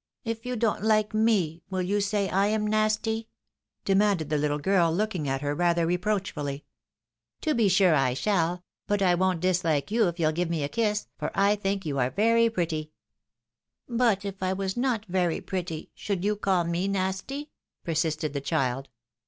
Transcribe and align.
"If 0.24 0.44
you 0.44 0.56
don't 0.56 0.82
hke 0.82 1.14
me, 1.14 1.62
will 1.70 1.82
you 1.82 2.00
say 2.00 2.28
I 2.28 2.48
am 2.48 2.66
nasty?" 2.66 3.28
demanded 3.84 4.28
the 4.28 4.36
little 4.36 4.58
girl, 4.58 4.92
looking 4.92 5.28
at 5.28 5.42
her 5.42 5.54
rather 5.54 5.86
reproachfully. 5.86 6.64
"To 7.42 7.54
be 7.54 7.68
sure 7.68 7.94
I 7.94 8.14
shall; 8.14 8.64
but 8.88 9.00
I 9.00 9.14
won't 9.14 9.40
dishke 9.40 9.92
you 9.92 10.08
if 10.08 10.18
you'll 10.18 10.32
give 10.32 10.50
me 10.50 10.64
a 10.64 10.68
kiss, 10.68 11.06
for 11.16 11.30
I 11.36 11.54
think 11.54 11.86
you 11.86 12.00
are 12.00 12.10
very 12.10 12.50
pretty." 12.50 12.90
But 14.02 14.24
if 14.24 14.42
I 14.42 14.52
was 14.54 14.76
not 14.76 15.06
very 15.06 15.40
pretty, 15.40 15.92
should 15.94 16.24
you 16.24 16.34
call 16.34 16.64
me 16.64 16.88
nasty?" 16.88 17.52
persisted 17.84 18.32
the 18.32 18.40
child. 18.40 18.88